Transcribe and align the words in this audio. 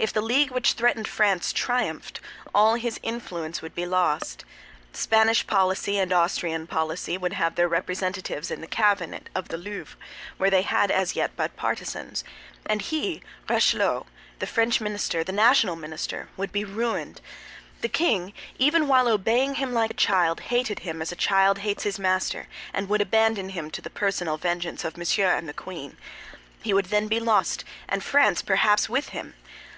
If 0.00 0.12
the 0.12 0.22
league 0.22 0.52
which 0.52 0.74
threatened 0.74 1.08
France 1.08 1.52
triumphed, 1.52 2.20
all 2.54 2.76
his 2.76 3.00
influence 3.02 3.60
would 3.60 3.74
be 3.74 3.84
lost. 3.84 4.44
Spanish 4.92 5.44
policy 5.44 5.98
and 5.98 6.12
Austrian 6.12 6.68
policy 6.68 7.18
would 7.18 7.32
have 7.32 7.56
their 7.56 7.66
representatives 7.66 8.52
in 8.52 8.60
the 8.60 8.68
cabinet 8.68 9.28
of 9.34 9.48
the 9.48 9.56
Louvre, 9.56 9.96
where 10.36 10.50
they 10.50 10.62
had 10.62 10.92
as 10.92 11.16
yet 11.16 11.32
but 11.34 11.56
partisans; 11.56 12.22
and 12.64 12.82
he, 12.82 13.22
Richelieu—the 13.48 14.46
French 14.46 14.80
minister, 14.80 15.24
the 15.24 15.32
national 15.32 15.74
minister—would 15.74 16.52
be 16.52 16.62
ruined. 16.64 17.20
The 17.80 17.88
king, 17.88 18.34
even 18.56 18.86
while 18.86 19.08
obeying 19.08 19.56
him 19.56 19.72
like 19.72 19.90
a 19.90 19.94
child, 19.94 20.38
hated 20.42 20.78
him 20.78 21.02
as 21.02 21.10
a 21.10 21.16
child 21.16 21.58
hates 21.58 21.82
his 21.82 21.98
master, 21.98 22.46
and 22.72 22.88
would 22.88 23.00
abandon 23.00 23.48
him 23.48 23.68
to 23.72 23.82
the 23.82 23.90
personal 23.90 24.36
vengeance 24.36 24.84
of 24.84 24.96
Monsieur 24.96 25.34
and 25.34 25.48
the 25.48 25.52
queen. 25.52 25.96
He 26.62 26.72
would 26.72 26.86
then 26.86 27.08
be 27.08 27.18
lost, 27.18 27.64
and 27.88 28.04
France, 28.04 28.42
perhaps, 28.42 28.88
with 28.88 29.08
him. 29.08 29.34